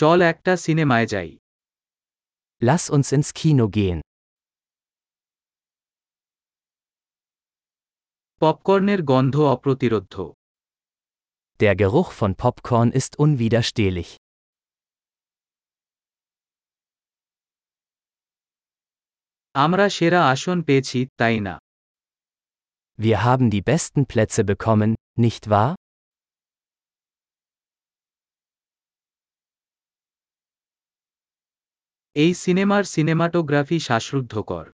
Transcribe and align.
চল 0.00 0.19
একটা 0.31 0.53
সিনেমায় 0.65 1.07
যাই 1.13 1.31
Lass 2.61 2.83
uns 2.95 3.07
ins 3.15 3.29
Kino 3.39 3.65
gehen. 3.77 3.99
পপকর্নের 8.41 9.01
গন্ধ 9.11 9.35
অপ্রতিরোধ্য 9.55 10.15
Der 11.59 11.75
Geruch 11.81 12.11
von 12.19 12.31
Popcorn 12.43 12.89
ist 12.99 13.13
unwiderstehlich. 13.23 14.09
আমরা 19.55 19.85
সেরা 19.97 20.21
আসন 20.33 20.57
পেয়েছি 20.67 20.99
তাই 21.19 21.37
না 21.47 21.55
Wir 22.99 23.17
haben 23.27 23.47
die 23.55 23.63
besten 23.71 24.01
Plätze 24.11 24.41
bekommen, 24.51 24.91
nicht 25.25 25.43
wahr? 25.53 25.71
এই 32.16 32.32
সিনেমার 32.34 32.82
সিনেমাটোগ্রাফি 32.94 33.78
শ্বাসরুদ্ধকর 33.80 34.66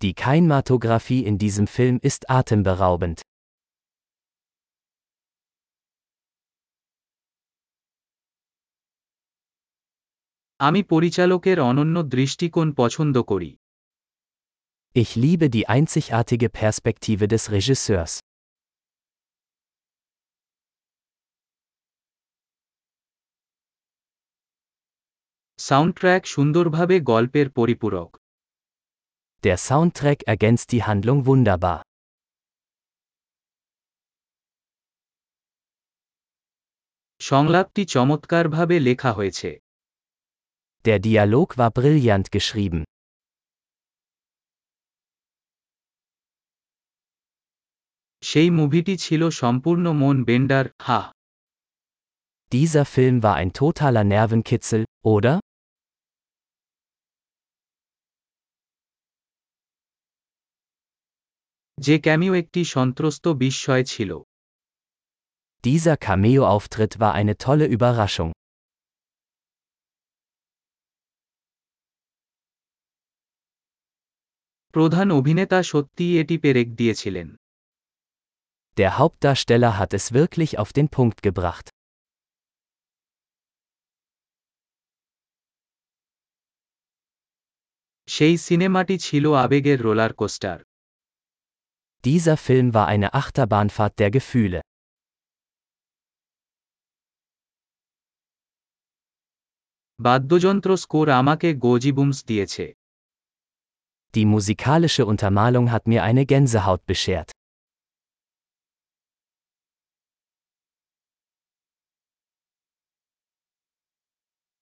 Die 0.00 0.14
Kinematographie 0.14 1.22
in 1.30 1.34
diesem 1.38 1.66
Film 1.66 1.96
ist 2.02 2.22
atemberaubend. 2.38 3.18
আমি 10.60 10.80
পরিচালকের 10.82 11.58
অনন্য 11.60 11.96
দৃষ্টিকোণ 12.14 12.68
পছন্দ 12.72 13.16
করি 13.22 13.50
Ich 14.94 15.10
liebe 15.16 15.46
die 15.56 15.64
einzigartige 15.76 16.48
Perspektive 16.60 17.24
des 17.28 17.42
Regisseurs. 17.56 18.12
Soundtrack 25.64 26.22
সুন্দরভাবে 26.26 26.96
গল্পের 27.12 27.48
পরিপূরক 27.58 28.10
Der 29.44 29.58
Soundtrack 29.68 30.18
ergänzt 30.26 30.66
die 30.72 30.82
Handlung 30.88 31.20
wunderbar. 31.28 31.78
সংলাপটি 37.20 37.82
চমৎকারভাবে 37.94 38.76
লেখা 38.80 39.10
হয়েছে 39.12 39.50
Der 40.84 40.98
Dialog 41.06 41.48
war 41.58 41.70
brillant 41.78 42.26
geschrieben. 42.36 42.80
সেই 48.22 48.48
মুভিটি 48.50 48.94
ছিল 48.96 49.22
সম্পূর্ণ 49.42 49.84
মন 49.92 50.16
বেন্ডার 50.24 50.66
হা 50.86 51.00
Dieser 52.52 52.84
Film 52.94 53.16
war 53.22 53.36
ein 53.42 53.50
totaler 53.52 54.04
Nervenkitzel, 54.14 54.82
oder? 55.14 55.34
যে 61.84 61.94
ক্যামিও 61.98 62.34
একটি 62.34 62.60
সন্ত্রস্ত 62.64 63.24
বিস্ময় 63.42 63.84
ছিল 63.84 64.10
Dieser 65.64 65.96
Cameo-Auftritt 66.06 66.92
war 67.02 67.12
eine 67.14 67.34
tolle 67.36 67.66
Überraschung. 67.76 68.30
প্রধান 74.74 75.08
অভিনেতা 75.10 75.58
সত্যিই 75.62 76.12
এটি 76.20 76.36
পেরেক 76.38 76.68
দিয়েছিলেন 76.76 77.28
Der 78.76 78.90
Hauptdarsteller 78.98 79.72
hat 79.80 79.90
es 79.98 80.04
wirklich 80.12 80.50
auf 80.58 80.70
den 80.72 80.86
Punkt 80.96 81.18
gebracht. 81.22 81.66
সেই 88.08 88.36
সিনেমাটি 88.38 88.96
ছিল 88.98 89.24
আবেগের 89.34 89.78
roller 89.82 90.12
coaster 90.14 90.58
Dieser 92.04 92.36
Film 92.36 92.72
war 92.72 92.86
eine 92.86 93.08
Achterbahnfahrt 93.12 93.98
der 93.98 94.10
Gefühle. 94.10 94.60
বাদ্যযন্ত্র 99.98 100.70
স্কোর 100.82 101.06
আমাকে 101.20 101.48
গোজিবুমস 101.64 102.18
দিয়েছে 102.28 102.66
Die 104.14 104.26
musikalische 104.34 105.02
Untermalung 105.12 105.66
hat 105.74 105.84
mir 105.90 106.00
eine 106.08 106.24
Gänsehaut 106.32 106.82
beschert. 106.90 107.28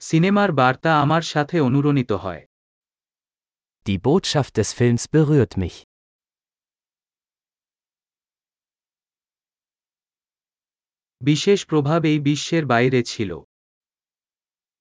সিনেমার 0.00 0.50
বার্তা 0.52 0.90
আমার 1.04 1.22
সাথে 1.32 1.56
অনুরণিত 1.68 2.10
হয় 2.24 2.42
Die 3.86 3.98
Botschaft 4.08 4.52
des 4.58 4.70
Films 4.78 5.02
berührt 5.16 5.54
mich. 5.62 5.76
বিশেষ 11.24 11.60
প্রভাব 11.66 12.00
এই 12.04 12.18
বিশ্বের 12.28 12.64
বাইরে 12.66 13.00
ছিল 13.12 13.30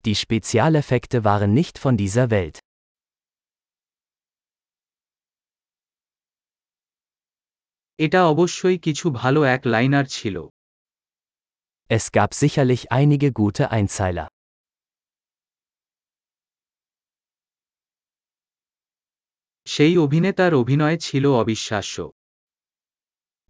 Die 0.06 0.16
Spezialeffekte 0.16 1.18
waren 1.30 1.52
nicht 1.59 1.75
von 1.84 1.94
dieser 2.03 2.25
Welt. 2.35 2.57
এটা 8.00 8.19
অবশ্যই 8.34 8.78
কিছু 8.85 9.06
ভালো 9.12 9.41
এক 9.56 9.62
লাইনার 9.74 10.06
ছিল 10.18 10.35
Es 11.90 12.06
gab 12.18 12.31
sicherlich 12.41 12.81
einige 12.91 13.30
gute 13.41 13.63
Einzeiler. 13.78 14.28
সেই 19.68 19.94
অভিনেতার 19.97 20.53
অভিনয় 20.53 20.97
ছিল 20.97 21.25
অবিশ্বাস্য 21.41 21.96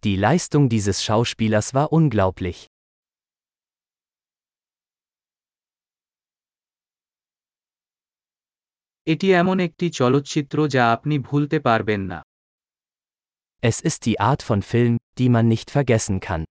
Die 0.02 0.16
Leistung 0.26 0.64
dieses 0.74 0.98
Schauspielers 1.04 1.68
war 1.74 1.86
unglaublich. 1.98 2.58
এটি 9.07 9.27
এমন 9.33 9.57
একটি 9.59 9.85
চলচ্চিত্র 9.91 10.57
যা 10.67 10.83
আপনি 10.91 11.15
ভুলতে 11.19 11.57
পারবেন 11.59 12.01
না 12.11 12.19
Es 13.63 13.77
ist 13.89 13.99
die 14.05 14.17
Art 14.21 14.41
von 14.41 14.59
Film, 14.61 14.95
die 15.19 15.29
man 15.29 15.45
nicht 15.47 15.67
vergessen 15.71 16.17
kann. 16.19 16.41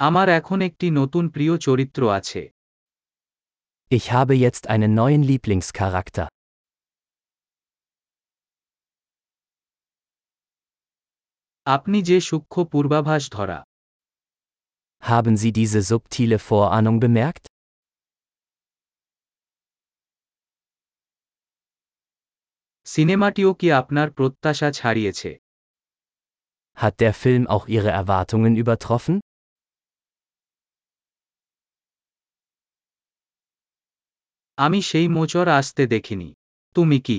আমার 0.00 0.26
এখন 0.38 0.58
একটি 0.60 0.86
নতুন 0.90 1.24
প্রিয় 1.28 1.54
চরিত্র 1.58 2.00
আছে 2.18 2.42
Ich 3.90 4.06
habe 4.12 4.34
jetzt 4.46 4.64
einen 4.66 4.92
neuen 4.94 5.22
Lieblingscharakter. 5.30 6.26
আপনি 11.66 11.98
যে 12.02 12.18
সূক্ষ্ম 12.20 12.58
পূর্বাভাস 12.64 13.22
ধরা 13.30 13.58
Haben 15.11 15.35
Sie 15.37 15.51
diese 15.51 15.81
subtile 15.81 16.37
Vorahnung 16.39 16.99
bemerkt? 16.99 17.45
সিনেমাটিও 22.85 23.51
কি 23.59 23.67
আপনার 23.81 24.07
প্রত্যাশা 24.17 24.69
ছাড়িয়েছে 24.79 25.31
Hat 26.81 26.95
der 27.03 27.13
Film 27.21 27.43
auch 27.55 27.65
Ihre 27.75 27.91
Erwartungen 28.01 28.53
übertroffen? 28.63 29.15
আমি 34.57 34.79
সেই 34.89 35.07
মোচর 35.15 35.45
আসতে 35.59 35.83
দেখিনি 35.93 36.29
তুমি 36.75 36.99
কি 37.07 37.17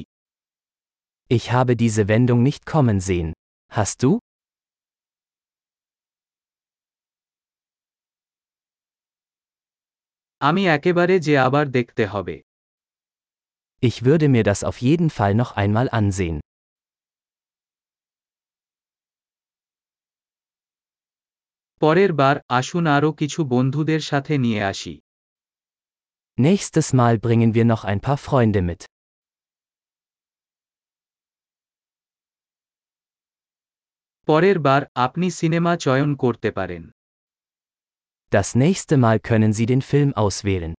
Ich 1.31 1.45
habe 1.57 1.73
diese 1.85 2.03
Wendung 2.13 2.41
nicht 2.49 2.63
kommen 2.73 2.99
sehen. 3.09 3.29
Hast 3.73 3.97
du? 4.03 4.11
আমি 10.41 10.63
একেবারে 10.69 11.15
যে 11.27 11.35
আবার 11.39 11.65
দেখতে 11.71 12.05
হবে 12.07 12.37
Ich 13.83 13.97
würde 14.05 14.27
mir 14.29 14.45
das 14.45 14.61
auf 14.65 14.79
jeden 14.81 15.11
Fall 15.11 15.33
noch 15.35 15.53
einmal 15.57 15.87
ansehen. 16.01 16.39
পরের 21.83 22.11
বার 22.13 22.37
আসুন 22.59 22.85
আরও 22.87 23.11
কিছু 23.13 23.41
বন্ধুদের 23.45 24.01
সাথে 24.01 24.35
নিয়ে 24.39 24.63
আসি 24.73 24.95
Nächstes 26.39 26.89
Mal 26.95 27.15
bringen 27.19 27.51
wir 27.55 27.65
noch 27.65 27.83
ein 27.85 28.01
paar 28.01 28.19
Freunde 28.19 28.61
mit. 28.69 28.81
পরের 34.29 34.59
বার 34.59 34.83
আপনি 34.97 35.27
সিনেমা 35.31 35.73
চয়ন 35.77 36.11
করতে 36.15 36.49
পারেন 36.51 36.83
das 38.30 38.56
nächste 38.56 38.98
Mal 38.98 39.22
können 39.22 39.54
Sie 39.54 39.66
den 39.66 39.82
Film 39.82 40.14
auswählen. 40.14 40.74